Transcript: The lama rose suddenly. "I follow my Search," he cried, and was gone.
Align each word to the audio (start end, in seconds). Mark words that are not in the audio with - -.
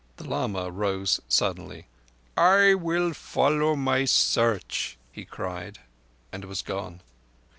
The 0.17 0.23
lama 0.27 0.71
rose 0.71 1.19
suddenly. 1.27 1.85
"I 2.35 2.73
follow 3.13 3.75
my 3.75 4.05
Search," 4.05 4.97
he 5.11 5.25
cried, 5.25 5.77
and 6.31 6.43
was 6.45 6.63
gone. 6.63 7.01